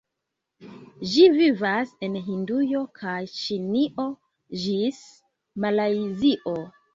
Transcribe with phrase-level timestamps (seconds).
[1.09, 4.07] Ĝi vivas en Hindujo kaj Ĉinio
[4.65, 5.03] ĝis
[5.67, 6.57] Malajzio.